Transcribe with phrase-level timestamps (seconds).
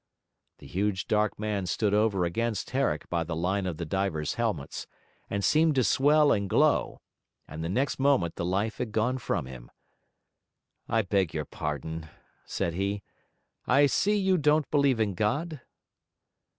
[0.57, 4.87] The huge dark man stood over against Herrick by the line of the divers' helmets,
[5.29, 7.01] and seemed to swell and glow;
[7.47, 9.69] and the next moment the life had gone from him.
[10.89, 12.09] 'I beg your pardon,'
[12.45, 13.03] said he;
[13.67, 15.61] 'I see you don't believe in God?'